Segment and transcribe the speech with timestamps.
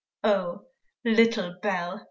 [0.23, 0.65] Oh,
[1.05, 1.99] little Belle!